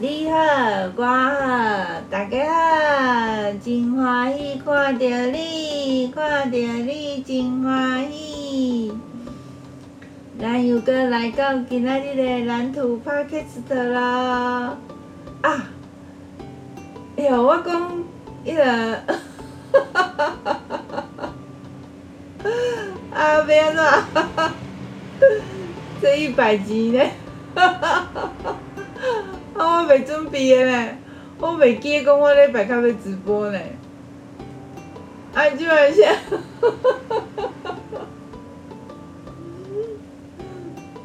[0.00, 0.36] 你好，
[0.94, 8.92] 我好，大家好，真欢喜看到你，看到你真欢喜。
[10.40, 14.76] 咱又阁来到今仔日的蓝图 Podcast 啦。
[15.42, 15.66] 啊，
[17.16, 18.04] 哎呦，我讲
[18.46, 18.64] 迄个，
[19.72, 21.32] 哈哈哈哈哈哈！
[23.12, 24.06] 啊，别啦，
[26.00, 27.04] 这一百集呢，
[27.56, 28.54] 哈哈哈哈。
[29.58, 30.88] 啊，我未准备的呢，
[31.38, 33.58] 我未记讲我礼拜卡要直播呢。
[35.34, 36.14] 啊，即摆先，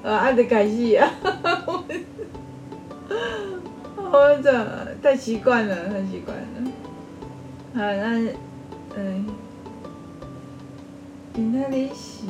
[0.04, 1.12] 啊，啊，就开始啊！
[3.96, 4.54] 我这
[5.02, 6.46] 太习惯了，太习惯了。
[7.74, 8.32] 啊，那
[8.96, 9.26] 嗯，
[11.34, 12.28] 今仔日是，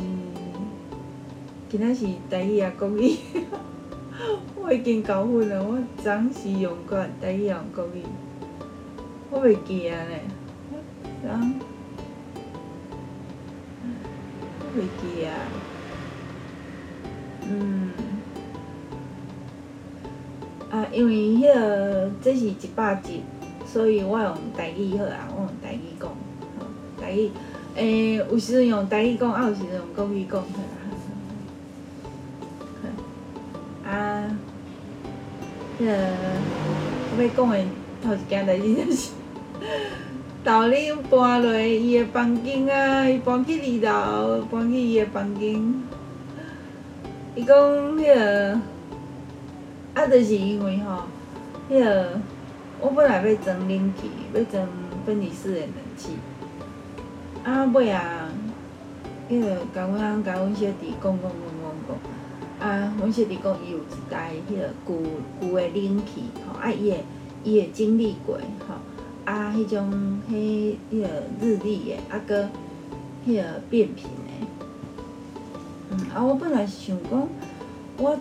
[1.69, 3.17] 今仔是台语啊，国语。
[4.55, 8.03] 我已经搞混了，我昨是用过台语用国语，
[9.29, 10.15] 我袂记啊呢。
[11.21, 11.29] 昨，
[14.59, 15.33] 我袂记啊。
[17.49, 17.91] 嗯。
[20.71, 23.21] 啊，因为迄个这是一百集，
[23.65, 26.09] 所以我用台语好啊，我用台语讲，
[26.99, 27.31] 台语，
[27.75, 30.39] 诶，有时阵用台语讲，啊，有时阵用国语讲。
[30.41, 30.82] 啊，
[35.83, 35.97] 迄、个
[37.17, 37.57] 我要讲的
[38.01, 39.11] 头一件代志就是，
[40.41, 40.77] 豆奶
[41.09, 45.83] 搬落伊的房间啊，伊搬去二楼，搬去伊的房间。
[47.35, 47.57] 伊讲
[47.97, 48.61] 迄个，
[49.93, 51.03] 啊，就是因为吼，
[51.69, 52.19] 迄、个
[52.79, 54.65] 我本来要装冷气，要装
[55.05, 56.11] 分离式的冷气。
[57.43, 58.29] 啊，尾啊，
[59.29, 61.52] 迄、个甲阮甲阮小弟讲讲讲。
[62.63, 64.95] 啊，阮小弟讲伊有一台迄个旧
[65.41, 67.03] 旧的冷气吼，啊伊会
[67.43, 68.75] 伊会经历过吼，
[69.25, 71.07] 啊迄种迄迄个
[71.41, 72.47] 日历的，啊搁
[73.27, 74.47] 迄个变频的。
[75.91, 77.27] 嗯，啊我本来是想讲，
[77.97, 78.17] 我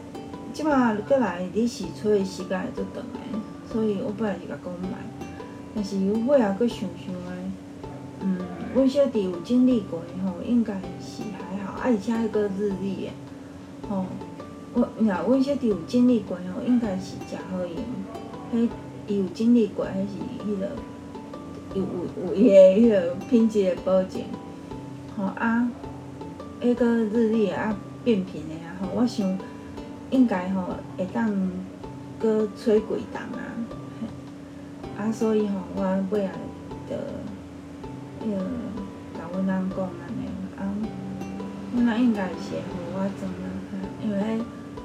[0.52, 4.98] 即马过来你是吹的时间会足长的，所以我本来是甲讲买，
[5.72, 7.52] 但是尾啊搁想想诶，
[8.22, 8.38] 嗯，
[8.74, 13.12] 阮小弟有经历过吼，应该是还好，啊而且迄个日历的，
[13.88, 14.04] 吼。
[14.74, 17.76] 我呀，阮小弟有经历过吼，应该是诚好用。
[18.54, 18.68] 迄
[19.06, 20.70] 伊有经历过，迄是迄个
[21.74, 21.88] 有有
[22.26, 24.22] 有伊个迄个品质诶保证。
[25.14, 25.70] 吼啊，
[26.62, 29.38] 迄个日历啊变频诶啊，吼，我想
[30.10, 30.62] 应该吼
[30.96, 31.30] 会当
[32.18, 33.44] 搁吹几冬啊。
[34.96, 36.32] 啊，所以吼，我尾仔
[36.88, 36.96] 着
[38.24, 38.36] 迄个
[39.12, 40.64] 甲阮翁讲安尼，啊，
[41.74, 43.44] 阮翁应该是会互我装啊，
[44.02, 44.42] 因为迄。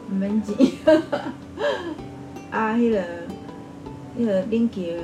[0.10, 0.56] 毋免钱，
[2.52, 3.04] 啊，迄个
[4.18, 4.96] 迄个冷气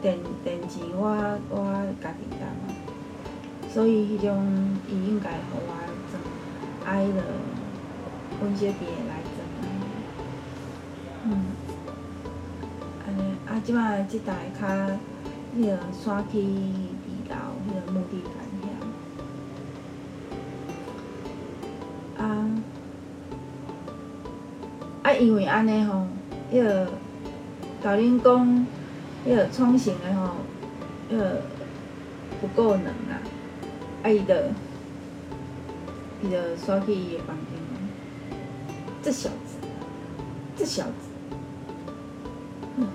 [0.00, 1.06] 电电钱我
[1.50, 1.56] 我
[2.02, 2.48] 家己担，
[3.68, 4.42] 所以迄种
[4.88, 5.70] 伊应该互我
[6.10, 6.22] 装，
[6.86, 7.20] 啊，迄个
[8.40, 9.38] 阮小弟会来装，
[11.26, 11.28] 嗯，
[13.06, 14.66] 安尼，啊，即摆即台较
[15.58, 16.38] 迄个刷去
[25.20, 26.06] 因为安尼吼，
[26.50, 26.88] 迄个
[27.82, 28.66] 甲恁讲，
[29.26, 30.30] 迄个创新的吼，
[31.12, 31.42] 迄个
[32.40, 33.20] 不够冷啊，
[34.02, 34.34] 啊伊就
[36.22, 37.60] 伊就刷去伊的房间。
[39.02, 39.58] 这小子，
[40.56, 40.90] 这小子，
[42.78, 42.86] 嗯，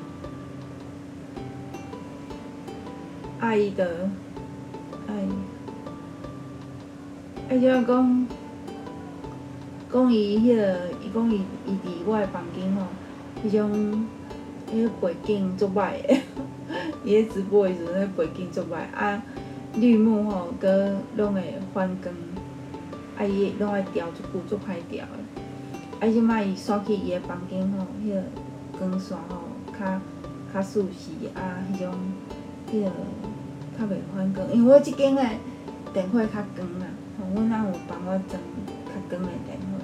[3.40, 4.10] 阿姨的，
[5.08, 5.30] 阿姨，
[7.52, 8.28] 阿姨讲。
[9.96, 12.82] 讲伊迄个，伊讲伊伊伫我诶房间吼，
[13.42, 14.06] 迄种
[14.70, 16.22] 迄个背景足歹诶，
[17.06, 19.24] 伊咧直播诶时阵，迄背景足歹啊，
[19.76, 21.42] 绿幕吼，佫拢会
[21.74, 22.14] 反光，
[23.18, 26.02] 啊伊拢爱调一久，足歹调诶。
[26.02, 28.22] 啊，即摆伊刷去伊诶房间吼，迄个
[28.78, 29.44] 光线吼，
[29.80, 30.02] 较
[30.54, 31.94] 较舒适啊，迄种
[32.70, 32.92] 迄个
[33.80, 35.40] 较袂反光，因为我即间诶
[35.94, 36.86] 电火较光啊，
[37.18, 38.42] 吼，阮翁有帮我装
[38.88, 39.75] 较光诶电火。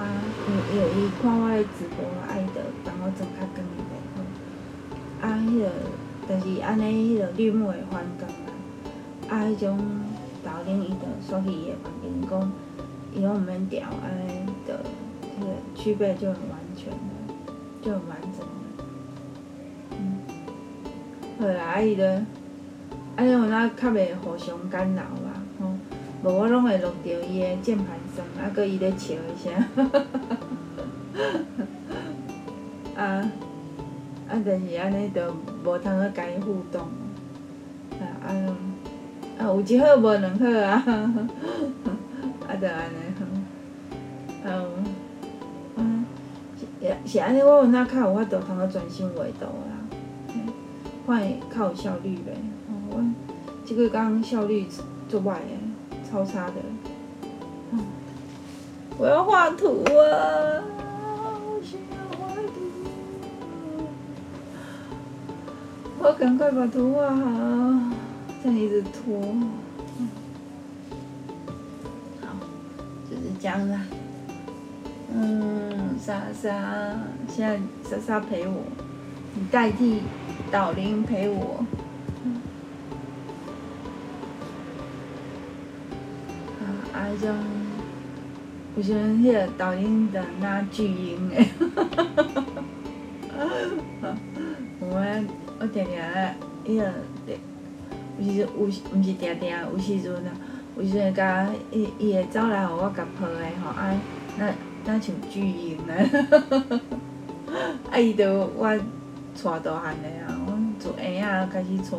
[0.00, 0.02] 啊，
[0.48, 4.16] 伊伊伊看我咧直播，啊伊着帮我装较光一点吼。
[5.20, 5.68] 啊，迄个，
[6.26, 8.50] 但是安尼迄个绿幕会反光啊。
[9.28, 9.78] 啊，迄种
[10.42, 12.52] 导演伊着刷去伊个房间讲，
[13.14, 14.80] 伊拢毋免调，安尼着
[15.38, 17.52] 迄个区别就很完全的，
[17.82, 18.84] 就很完整的。
[19.98, 20.22] 嗯，
[21.38, 22.24] 好啦，啊伊着，
[23.16, 25.02] 安尼有哪较袂互相干扰，
[26.22, 29.52] 无我拢会录到伊个键盘声，啊，阁伊咧笑诶声，
[32.94, 33.02] 啊，
[34.28, 35.34] 啊但，是安尼，就
[35.64, 36.82] 无通去甲伊互动，
[37.98, 38.28] 啊啊
[39.38, 40.84] 啊，有一好无两好啊，
[42.46, 42.96] 啊，就安尼，
[44.44, 44.84] 嗯，
[45.76, 46.04] 嗯，
[46.60, 46.66] 是
[47.06, 49.72] 是安尼，我有哪较有法度通去专心画图啦，
[51.06, 52.32] 看会较有效率呗，
[52.90, 53.02] 我
[53.64, 54.66] 即几工效率
[55.08, 55.58] 足歹诶，
[56.10, 56.54] 超差的，
[58.98, 60.64] 我要画图啊！
[66.02, 67.22] 我赶快把图画好，
[68.42, 69.20] 这样一直拖。
[72.22, 72.34] 好，
[73.08, 73.80] 就是这样啦。
[75.14, 76.50] 嗯，莎莎，
[77.28, 78.62] 现在莎莎陪我，
[79.34, 80.02] 你代替
[80.50, 81.64] 导林陪我。
[87.10, 87.36] 啊，啊，这样，
[88.76, 91.48] 我喜欢迄个导林的那巨婴诶。
[94.78, 95.26] 我们。
[95.62, 96.34] 我定定咧，
[96.64, 96.90] 伊个，
[98.18, 100.32] 有时有，毋是定定，有时阵啊，
[100.74, 103.92] 有时阵甲伊伊会走来互我甲抱诶吼，啊，
[104.38, 104.50] 那
[104.86, 106.08] 那像巨婴咧，
[107.92, 111.98] 啊伊着我带大汉诶啊，我从婴仔开始带，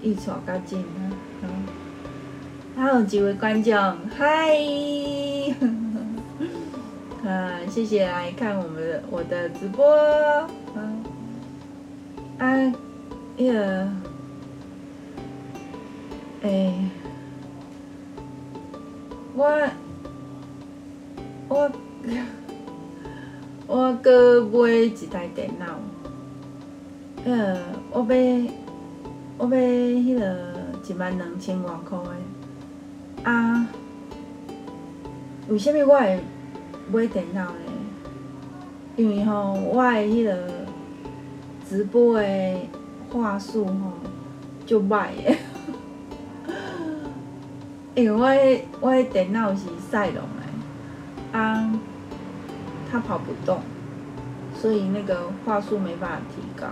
[0.00, 1.10] 伊带较紧啊。
[2.76, 3.72] 还有几位观众，
[4.18, 4.54] 嗨，
[7.24, 9.82] 啊，谢谢来看我们的我的直播，
[10.74, 11.02] 嗯。
[12.36, 12.54] 啊，
[13.38, 13.88] 迄个，
[16.42, 16.74] 诶，
[19.34, 19.68] 我，
[21.48, 21.72] 我，
[23.66, 25.80] 我阁买一台电脑，
[27.24, 27.58] 迄个，
[27.90, 28.14] 我买，
[29.38, 30.36] 我买迄个
[30.86, 31.98] 一万两千外块，
[33.26, 33.66] 啊，
[35.48, 36.20] 为虾米我会
[36.92, 37.58] 买电脑呢？
[38.96, 40.66] 因为吼，我诶迄个。
[41.68, 42.68] 直播的
[43.10, 43.90] 话术吼
[44.64, 45.36] 就歹诶，
[47.96, 51.72] 因为我我的电脑是赛龙诶，啊，
[52.88, 53.60] 它跑不动，
[54.54, 56.68] 所以那个话术没办法提高。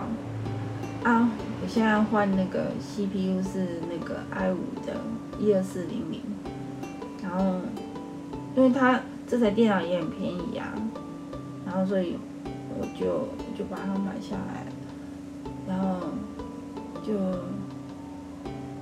[1.03, 1.29] 啊，
[1.61, 4.95] 我现在换那个 CPU 是那个 i 五的
[5.41, 6.23] 一二四零零，
[7.35, 7.57] 然后
[8.55, 10.73] 因为它这台电脑也很便宜啊，
[11.67, 12.17] 然后所以
[12.79, 13.27] 我就
[13.59, 14.65] 就把它买下来。
[15.67, 15.99] 然后
[17.03, 17.15] 就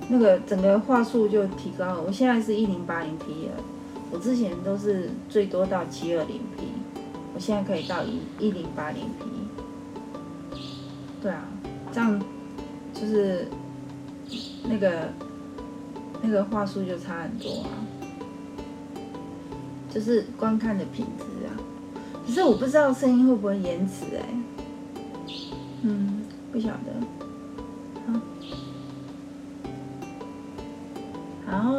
[0.09, 3.53] 那个整个画素就提高了，我现在是一零八零 P 了，
[4.11, 6.67] 我之前都是最多到七二零 P，
[7.33, 9.25] 我现在可以到一一零八零 P。
[11.21, 11.45] 对啊，
[11.93, 12.21] 这样
[12.93, 13.47] 就是
[14.65, 15.09] 那个
[16.21, 17.71] 那个画素就差很多啊，
[19.93, 21.51] 就是观看的品质啊。
[22.25, 24.23] 可是我不知道声音会不会延迟哎，
[25.83, 26.21] 嗯。
[26.53, 26.93] 不晓得，
[28.05, 28.13] 好，
[31.47, 31.73] 然后，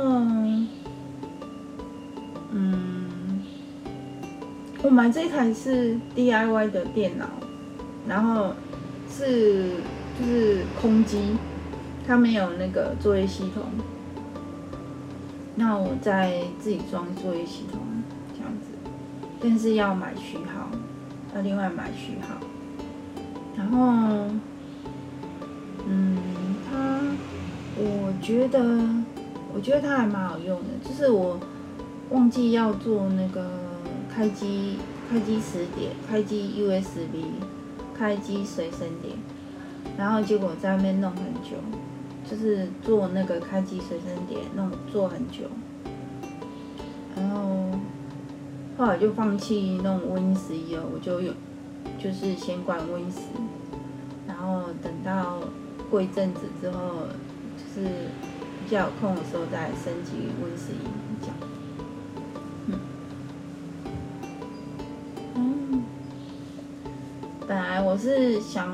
[2.50, 3.40] 嗯，
[4.82, 7.26] 我买这一台是 DIY 的电脑，
[8.08, 8.52] 然后
[9.08, 9.74] 是
[10.18, 11.36] 就是空机，
[12.04, 13.62] 它没有那个作业系统，
[15.56, 17.80] 那我再自己装作业系统
[18.36, 18.90] 这样子，
[19.40, 20.68] 但是要买序号，
[21.34, 22.36] 要另外买序号，
[23.56, 24.28] 然后。
[25.86, 26.16] 嗯，
[26.64, 26.98] 它，
[27.76, 28.58] 我觉得，
[29.52, 30.68] 我觉得它还蛮好用的。
[30.82, 31.38] 就是我
[32.08, 33.46] 忘记要做那个
[34.08, 34.78] 开机、
[35.10, 37.22] 开机时点、开机 USB、
[37.94, 39.14] 开机随身点，
[39.98, 41.58] 然后结果在那边弄很久，
[42.28, 45.44] 就是做那个开机随身碟弄做很久，
[47.16, 47.70] 然后
[48.76, 51.32] 后来就放弃弄 Win 十一了，我就有
[51.98, 53.18] 就是先关 Win 十，
[54.26, 55.40] 然后等到。
[55.90, 57.06] 过一阵子之后，
[57.56, 57.88] 就是
[58.64, 60.12] 比较有空的时候再升级
[60.42, 60.76] Win 十一
[61.20, 61.36] 这样。
[62.66, 62.80] 嗯。
[65.36, 65.84] 嗯。
[67.46, 68.72] 本来我是想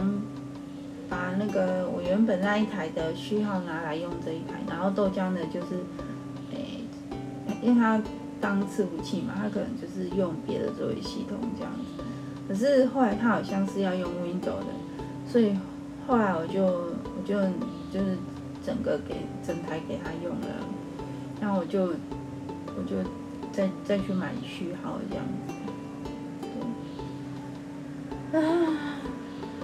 [1.10, 5.84] 把那个我原本那一台的序号拿来用这一台，然后豆浆的就是，
[6.52, 6.84] 诶、
[7.48, 8.00] 欸，因为它
[8.40, 12.02] 当伺服器嘛，它可能就是用别的作业系统这样子。
[12.48, 14.72] 可是后来它好像是要用 Windows 的，
[15.26, 15.54] 所以
[16.06, 16.88] 后来我就。
[17.12, 17.38] 我就
[17.92, 18.16] 就是
[18.64, 20.46] 整个给整台给他用了，
[21.38, 22.96] 然后我就我就
[23.52, 25.52] 再再去买序号这样子，
[28.32, 28.96] 对，啊，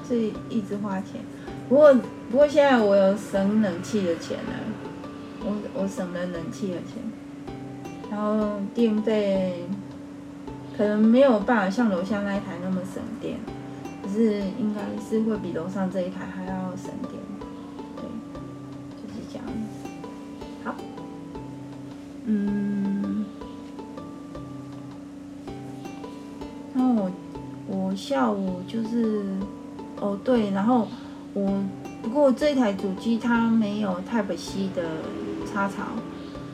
[0.06, 1.22] 这一直花钱，
[1.68, 1.92] 不过
[2.30, 4.52] 不过现在我有省冷气的钱了，
[5.40, 7.02] 我我省了冷气的钱，
[8.10, 9.64] 然后电费
[10.76, 13.36] 可能没有办法像楼下那一台那么省电，
[14.02, 17.14] 可是应该是会比楼上这一台还要省电，
[17.96, 18.04] 对，
[18.96, 19.88] 就是这样子。
[20.62, 20.74] 好，
[22.26, 23.24] 嗯，
[26.74, 27.10] 然后我
[27.66, 29.24] 我下午就是，
[30.00, 30.86] 哦对，然后
[31.36, 31.62] 我
[32.02, 34.82] 不过这台主机它没有 Type C 的
[35.52, 35.84] 插槽，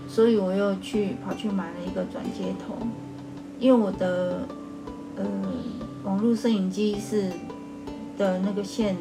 [0.09, 2.77] 所以我又去跑去买了一个转接头，
[3.59, 4.49] 因为我的
[5.17, 5.25] 呃。
[6.05, 7.31] 网络摄影机是
[8.19, 8.97] 的那个线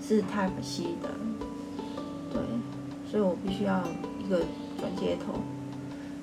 [0.00, 1.10] 是 Type C 的，
[2.32, 2.40] 对，
[3.10, 3.82] 所以我必须要
[4.18, 4.38] 一个
[4.80, 5.34] 转接头。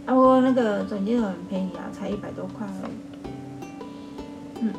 [0.07, 2.93] 啊，不过那个转接头很便宜啊，才一百多块而已。
[4.61, 4.73] 嗯，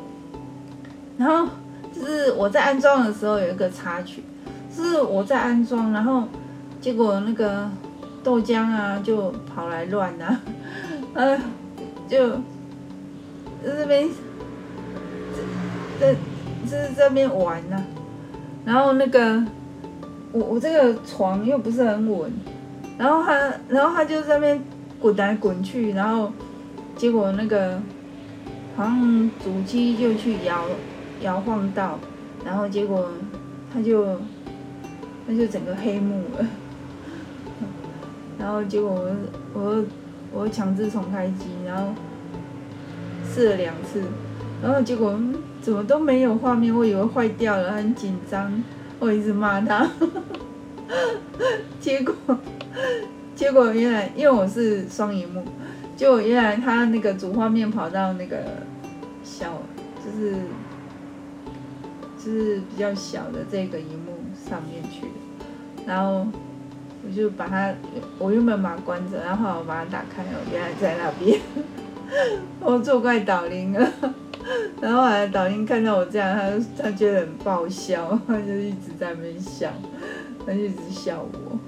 [1.17, 1.53] 然后
[2.03, 4.23] 是我在安装的时候有一个插曲，
[4.73, 6.23] 是我在安装，然后
[6.81, 7.69] 结果那个
[8.23, 10.41] 豆浆啊就跑来乱啊，
[11.15, 11.39] 呃，
[12.07, 12.29] 就
[13.63, 14.07] 这边。
[15.97, 16.13] 在
[16.69, 17.85] 就是这边玩呐、啊，
[18.65, 19.41] 然后那个
[20.33, 22.29] 我我这个床又不是很稳，
[22.97, 24.61] 然后他然后他就在那边
[24.99, 26.33] 滚来滚去，然后
[26.97, 27.79] 结果那个
[28.75, 30.75] 好像主机就去摇了
[31.25, 31.99] 摇晃到，
[32.45, 33.09] 然后结果
[33.73, 34.17] 他就
[35.27, 36.47] 那就整个黑幕了，
[38.39, 39.85] 然后结果我我
[40.31, 41.93] 我强制重开机，然后
[43.27, 44.03] 试了两次，
[44.61, 45.19] 然后结果。
[45.61, 48.63] 怎么都没有画面，我以为坏掉了，很紧张，
[48.99, 49.89] 我一直骂他，
[51.81, 52.13] 结果
[53.35, 55.43] 结果原来因为我是双荧幕，
[55.97, 58.37] 结果原来他那个主画面跑到那个
[59.23, 59.53] 小，
[59.97, 60.35] 就是
[62.31, 64.13] 是比较小的这个荧幕
[64.49, 65.07] 上面去，
[65.85, 66.25] 然后
[67.05, 67.73] 我就把它，
[68.17, 71.39] 我原本把它关着，然后我把它打开，我原来在那边，
[72.59, 73.91] 我作怪导铃了。
[74.79, 79.71] 然后后来导灵看到我这样，他他觉得很爆笑，他就一直在那边笑，
[80.45, 81.59] 他就一直笑我，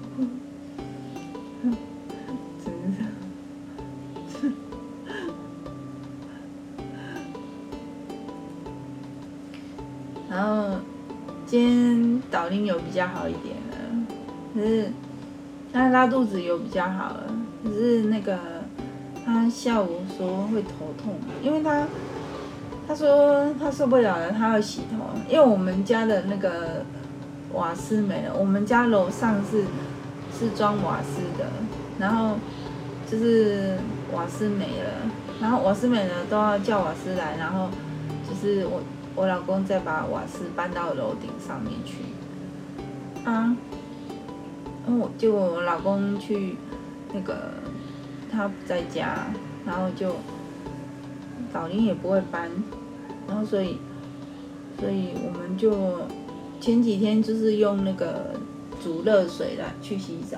[10.38, 10.78] 然后
[11.48, 14.06] 今天导演有比较好一点了，
[14.54, 14.92] 可是
[15.74, 17.24] 他拉肚子有比较好了，
[17.64, 18.38] 可是那个
[19.26, 21.88] 他下午说会头痛，因为他。
[22.88, 26.86] 他说他受不了了，他要洗头，因为我们家的那个
[27.52, 28.34] 瓦斯没了。
[28.34, 29.64] 我们家楼上是
[30.32, 31.46] 是装瓦斯的，
[32.00, 32.36] 然后
[33.12, 33.78] 就是
[34.14, 34.90] 瓦斯没了，
[35.42, 37.68] 然后瓦斯没了都要叫瓦斯来，然后
[38.26, 38.80] 就是我
[39.18, 41.96] 我老公再把瓦斯搬到楼顶上面去。
[43.26, 43.58] 啊，
[44.86, 46.56] 然后就我老公去
[47.14, 47.52] 那个
[48.32, 49.28] 他不在家，
[49.66, 50.16] 然后就
[51.52, 52.50] 早年也不会搬。
[53.28, 53.78] 然后所以，
[54.80, 55.74] 所以我们就
[56.62, 58.36] 前几天就是用那个
[58.82, 60.38] 煮热水来去洗澡，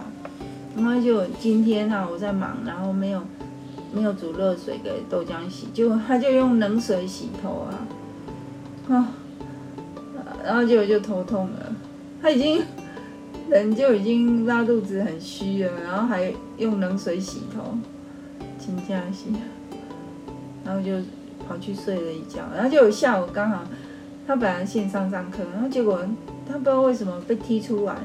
[0.75, 3.21] 然后就今天哈、啊、我在忙，然后没有
[3.93, 7.85] 没有煮热水给豆浆洗，就他就用冷水洗头啊，
[8.89, 9.13] 啊，
[10.43, 11.75] 然后结果就头痛了，
[12.21, 12.61] 他已经
[13.49, 17.77] 人就已经拉肚子很虚了，然后还用冷水洗头，
[18.57, 19.33] 请假洗，
[20.65, 20.93] 然后就。
[21.47, 23.63] 跑去睡了一觉，然后就有下午刚好，
[24.27, 25.99] 他本来线上上课，然后结果
[26.47, 27.95] 他不知道为什么被踢出来，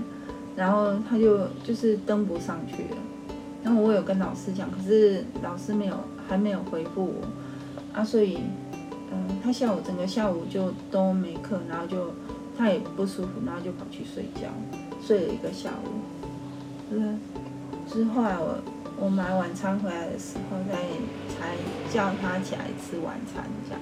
[0.56, 2.96] 然后他就就是登不上去了。
[3.62, 5.94] 然后我有跟老师讲，可是老师没有
[6.26, 7.20] 还没有回复我
[7.92, 8.38] 啊，所以
[9.42, 12.12] 他下午整个下午就都没课，然后就
[12.56, 14.48] 他也不舒服，然后就跑去睡觉，
[15.04, 15.88] 睡了一个下午。
[16.90, 17.14] 就是
[17.88, 18.58] 之后来我。
[18.96, 20.78] 我买晚餐回来的时候，再
[21.34, 21.56] 才
[21.92, 23.80] 叫他起来吃晚餐，这样。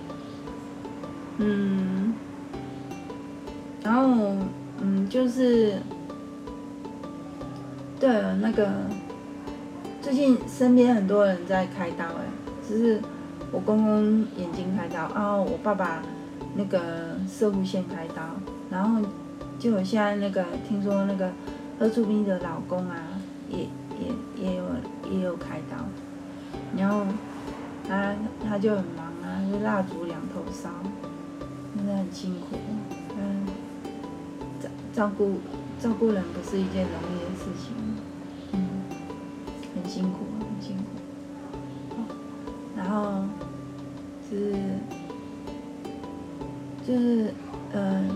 [1.37, 2.15] 嗯，
[3.83, 4.35] 然后
[4.81, 5.75] 嗯，就是
[8.01, 8.71] 对了，那个
[10.01, 12.25] 最近身边很多人在开刀，哎，
[12.67, 12.99] 就是
[13.53, 16.03] 我公公眼睛开刀，然后我爸爸
[16.57, 16.81] 那个
[17.29, 18.23] 摄护腺开刀，
[18.71, 19.07] 然后
[19.59, 21.31] 就我现在那个听说那个
[21.79, 22.97] 何处斌的老公啊，
[23.49, 23.59] 也
[24.01, 24.65] 也也有。
[25.13, 25.77] 也有开刀，
[26.75, 27.05] 然后
[27.87, 28.15] 他
[28.49, 30.71] 他就很忙啊，就蜡烛两头烧，
[31.77, 32.57] 真的很辛苦。
[33.19, 33.47] 嗯，
[34.59, 35.39] 照照顾
[35.79, 37.75] 照顾人不是一件容易的事情，
[46.87, 47.33] 就是
[47.73, 48.11] 嗯，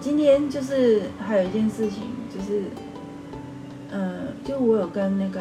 [0.00, 2.02] 今天就是还有一件事情，
[2.34, 2.62] 就是
[3.90, 5.40] 嗯，就我有跟那个。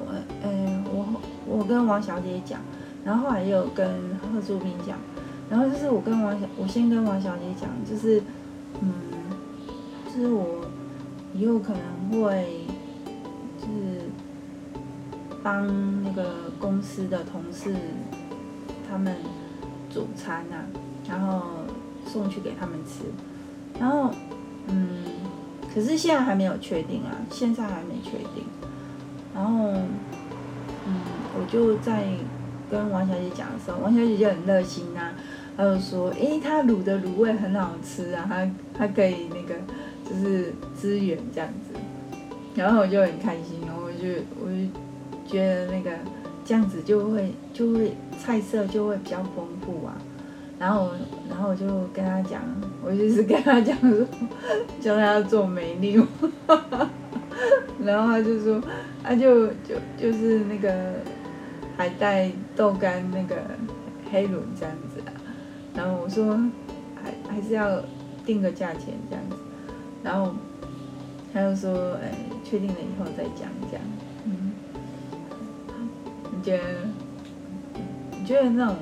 [0.00, 2.60] 我嗯，我我跟王小姐讲，
[3.04, 3.86] 然后后来也有跟
[4.32, 4.96] 贺祝斌讲，
[5.50, 8.22] 然后就是我跟王小，我先跟王小姐讲，就是，
[8.80, 8.92] 嗯，
[10.06, 10.64] 就是我
[11.34, 12.60] 以后可能会，
[13.58, 14.08] 就是
[15.42, 15.66] 帮
[16.04, 17.74] 那个公司的同事
[18.88, 19.16] 他们
[19.98, 20.64] 煮餐呐、啊，
[21.08, 21.42] 然后
[22.06, 23.04] 送去给他们吃，
[23.80, 24.10] 然后，
[24.68, 25.04] 嗯，
[25.74, 28.44] 可是现在还没有确定啊，现在还没确定，
[29.34, 29.70] 然后，
[30.86, 31.00] 嗯，
[31.36, 32.04] 我就在
[32.70, 35.12] 跟王小姐讲的时候，王小姐就很热心、啊。
[35.56, 39.56] 她就说：“诶，她卤的卤味很好吃啊，她她可以那个
[40.08, 41.76] 就是支援这样子，
[42.54, 44.06] 然后我就很开心，然后我就
[44.40, 45.90] 我就觉得那个
[46.44, 49.98] 这样子就会就会菜色就会比较丰富啊，
[50.60, 50.92] 然后
[51.28, 52.40] 然后我就跟他讲，
[52.84, 54.06] 我就是跟他讲说，
[54.80, 55.94] 教他做梅粒，
[57.84, 58.62] 然后他就说，
[59.02, 60.70] 他就就就是那个
[61.76, 63.34] 海带豆干那个
[64.12, 65.10] 黑轮这样子啊。”
[65.74, 66.38] 然后我说，
[66.94, 67.82] 还还是要
[68.24, 69.36] 定个价钱这样子，
[70.04, 70.32] 然后
[71.32, 73.84] 他就说，哎，确定了以后再讲这样。
[74.26, 74.52] 嗯，
[76.36, 76.64] 你觉得？
[78.28, 78.76] 觉得那种，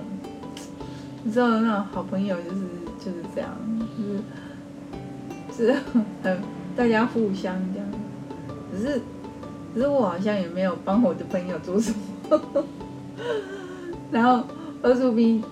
[1.22, 2.56] 你知道那种好朋友就是
[2.98, 3.56] 就是这样，
[5.54, 5.80] 就是是
[6.24, 6.40] 很
[6.74, 7.88] 大家互相这样。
[8.72, 9.00] 只是，
[9.72, 11.94] 只是我好像也没有帮我的朋友做什
[12.28, 12.64] 么。
[14.10, 14.44] 然后
[14.82, 15.44] 何淑斌。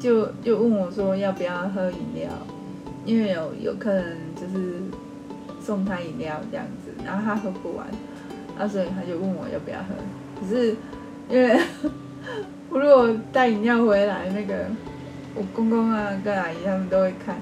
[0.00, 2.28] 就就问我说要不要喝饮料，
[3.04, 4.80] 因为有有客人就是
[5.60, 7.86] 送他饮料这样子，然后他喝不完，
[8.58, 9.94] 啊，所以他就问我要不要喝。
[10.40, 10.74] 可是
[11.30, 11.56] 因为
[12.82, 14.66] 如果带饮料回来，那个
[15.36, 17.36] 我公公啊跟阿姨他们都会看，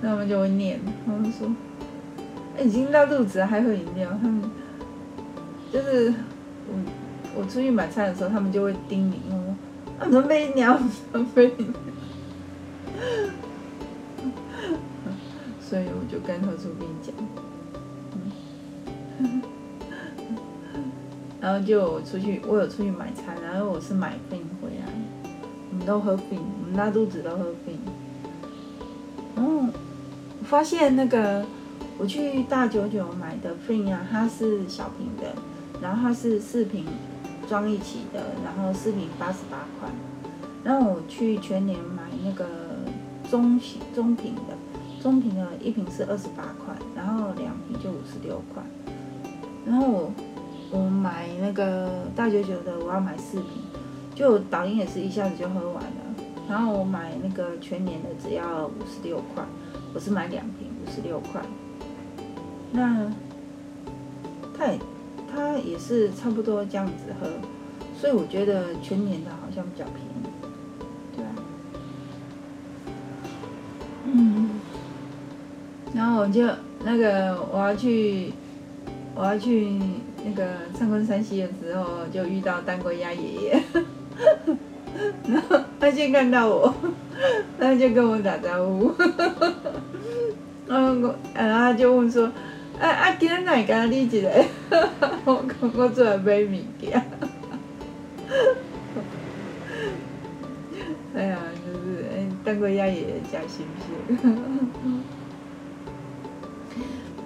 [0.00, 1.52] 那他们就会念，他们说，
[2.56, 4.48] 欸，已经拉肚子了还喝饮料，他们
[5.72, 6.14] 就是
[6.68, 6.74] 我
[7.40, 9.56] 我出去买菜的时候，他们就会叮咛我。
[10.08, 10.80] 准备鸟，
[11.12, 11.50] 准备，
[15.60, 17.12] 所以我就跟何处斌讲，
[21.40, 24.40] 然后就出去，我有出去买菜，然后我是买冰，
[25.90, 27.76] 都喝冰，我们拉肚子都喝冰。
[29.34, 29.68] 哦，
[30.38, 31.44] 我发现那个
[31.98, 35.34] 我去大九九买的冰啊，它是小瓶的，
[35.82, 36.84] 然后它是四瓶。
[37.48, 39.90] 装一起的，然后四瓶八十八块，
[40.62, 42.46] 然后我去全年买那个
[43.28, 44.54] 中型中瓶的，
[45.02, 48.62] 中瓶的一瓶是二十八块，然后两瓶就五十六块，
[49.66, 50.12] 然后我
[50.70, 53.50] 我买那个大九九的，我要买四瓶，
[54.20, 56.14] 就导音也是一下子就喝完了，
[56.46, 59.42] 然后我买那个全年的只要五十六块，
[59.94, 61.40] 我是买两瓶五十六块，
[62.70, 63.10] 那
[64.54, 64.78] 太。
[65.32, 67.28] 它也是差不多这样子喝，
[67.96, 70.26] 所以我觉得全年的好像比较便宜，
[71.14, 71.30] 对啊，
[74.06, 74.50] 嗯，
[75.94, 76.44] 然后我就
[76.84, 78.32] 那个我要去
[79.14, 79.70] 我要去
[80.24, 83.62] 那个参观山西的时候，就遇到单归鸭爷爷，
[85.26, 86.74] 然 后他先看到我，
[87.58, 88.92] 他就跟我打招呼，
[90.66, 92.30] 然后我然后他就问说。
[92.80, 93.12] 啊啊！
[93.20, 94.30] 今日哪敢你一个？
[95.26, 97.04] 我我出来买物件。
[101.14, 103.90] 哎呀，就是哎，当归鸭爷爷加新鲜。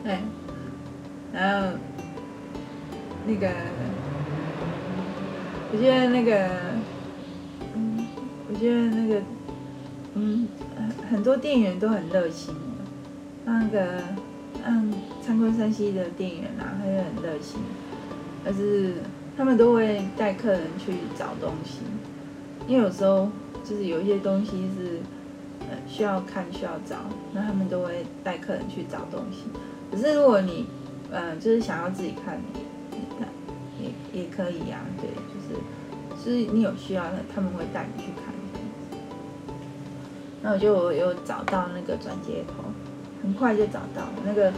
[0.05, 0.21] 哎，
[1.33, 1.69] 然后
[3.25, 3.49] 那个，
[5.73, 6.49] 我觉得那个，
[8.55, 9.21] 我觉得那个，
[10.15, 10.47] 嗯，
[11.11, 12.55] 很多店员都很热心，
[13.45, 14.01] 那个。
[14.67, 17.61] 嗯，参观山西的店员啊，他也很热心，
[18.43, 18.95] 但是
[19.37, 21.81] 他们都会带客人去找东西，
[22.67, 23.29] 因为有时候
[23.63, 25.01] 就是有一些东西是
[25.69, 26.97] 呃需要看需要找，
[27.35, 29.43] 那他们都会带客人去找东西。
[29.91, 30.65] 可是如果你
[31.11, 32.41] 呃就是想要自己看，
[33.79, 38.34] 也也可以呀、啊，对，就是就是你有需要的，他们会带你去看。
[40.45, 42.63] 那我就有找到那个转接头。
[43.23, 44.53] 很快就找到那个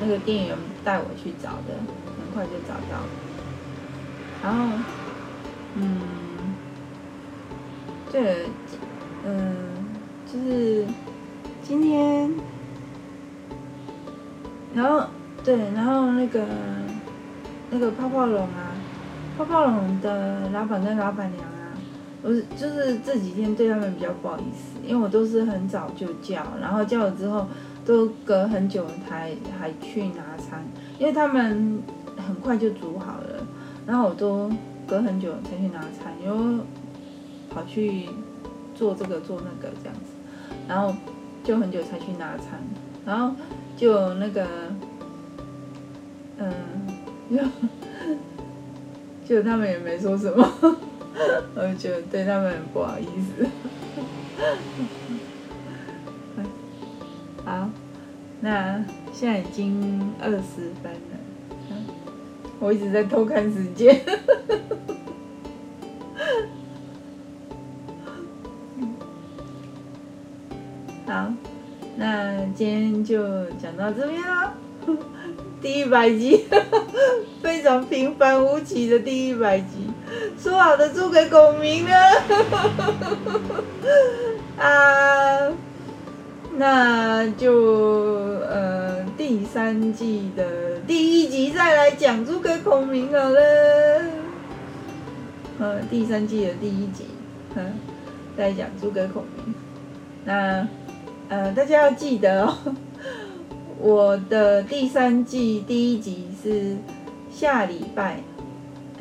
[0.00, 1.74] 那个店员带我去找的，
[2.16, 3.02] 很快就找到。
[4.40, 4.76] 然后，
[5.74, 6.00] 嗯，
[8.12, 8.46] 对，
[9.24, 9.56] 嗯，
[10.32, 10.86] 就是
[11.60, 12.30] 今天，
[14.72, 15.08] 然后
[15.42, 16.46] 对，然后那个
[17.70, 18.70] 那个泡泡龙啊，
[19.36, 21.44] 泡泡龙的老板跟老板娘，
[22.24, 27.46] 我就是这几天对他们比较不好意思，因为我都是很早就叫，然后叫了之后。
[27.86, 30.64] 都隔很久才还去拿餐，
[30.98, 31.82] 因为他们
[32.16, 33.46] 很快就煮好了，
[33.86, 34.50] 然后我都
[34.88, 36.64] 隔很久才去拿餐，因为
[37.50, 38.08] 跑去
[38.74, 40.14] 做这个做那个这样子。
[40.66, 40.96] 然后
[41.42, 42.58] 就很久才去拿餐，
[43.04, 43.36] 然后
[43.76, 44.46] 就那个，
[46.38, 46.54] 嗯，
[47.28, 47.36] 就
[49.36, 50.50] 就他们也没说什么，
[51.54, 53.46] 我觉得对他们很不好意思。
[57.44, 57.68] 好，
[58.40, 60.98] 那现在已经二十分了，
[62.58, 64.00] 我一直在偷看时间。
[71.06, 71.32] 好，
[71.96, 74.54] 那今天就讲到这边了。
[75.64, 76.44] 第一百集，
[77.42, 79.90] 非常平凡无奇的第一百集，
[80.38, 81.94] 说好的租给孔明呢？
[84.60, 85.50] 啊，
[86.58, 87.54] 那就
[88.46, 90.44] 呃第三季的
[90.86, 93.40] 第一集再来讲租给孔明好了。
[95.60, 97.06] 呃，第三季的第一集，
[97.54, 97.72] 嗯，
[98.36, 99.54] 再讲租给孔明。
[100.26, 100.68] 那。
[101.30, 102.54] 呃，大家要记得哦，
[103.80, 106.76] 我的第三季第一集是
[107.30, 108.20] 下礼拜，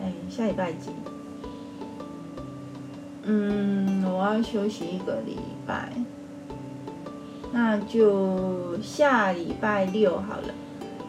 [0.02, 0.90] 哎，下礼拜几？
[3.24, 5.94] 嗯，我要休息一个礼拜，
[7.54, 10.54] 那就下礼拜六好了，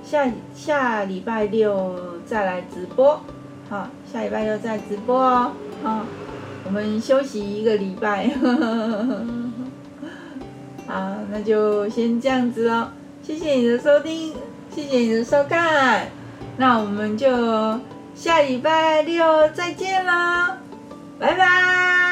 [0.05, 3.19] 下下礼拜六再来直播，
[3.69, 5.51] 好，下礼拜六再直播哦，
[5.83, 6.07] 好，
[6.65, 8.31] 我们休息一个礼拜。
[10.87, 12.89] 好，那就先这样子哦。
[13.27, 14.35] 谢谢你的收听，
[14.75, 16.09] 谢谢你的收看，
[16.59, 17.27] 那我们就
[18.15, 20.59] 下礼拜六再见啦，
[21.19, 22.04] 拜拜。